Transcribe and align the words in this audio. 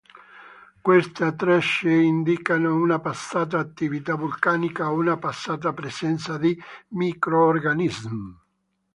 Queste 0.81 1.35
tracce 1.35 1.91
indicano 1.91 2.73
una 2.73 2.99
passata 2.99 3.59
attività 3.59 4.15
vulcanica 4.15 4.89
o 4.89 4.93
una 4.95 5.15
passata 5.19 5.73
presenza 5.73 6.39
di 6.39 6.59
microrganismi. 6.87 8.35